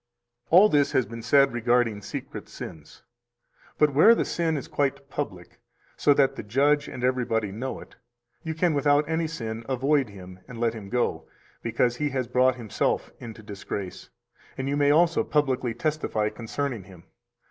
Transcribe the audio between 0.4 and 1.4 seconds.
284 All this has been